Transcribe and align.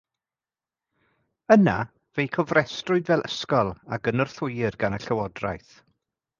Yna 1.55 1.75
fe'i 2.15 2.31
cofrestrwyd 2.37 3.13
fel 3.13 3.23
ysgol 3.29 3.71
a 3.99 4.03
gynorthwyir 4.09 4.83
gan 4.85 5.01
y 5.01 5.05
llywodraeth. 5.07 5.81